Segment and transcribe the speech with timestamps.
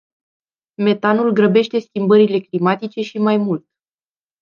[0.75, 3.65] Metanul grăbește schimbările climatice și mai mult.